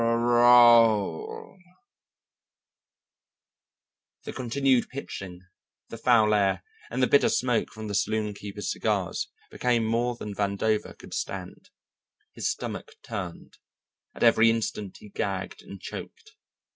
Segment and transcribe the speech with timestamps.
[0.01, 1.53] The
[4.33, 5.41] continued pitching,
[5.89, 10.97] the foul air, and the bitter smoke from the saloonkeepers' cigars became more than Vandover
[10.97, 11.69] could stand.
[12.33, 13.59] His stomach turned,
[14.15, 16.31] at every instant he gagged and choked.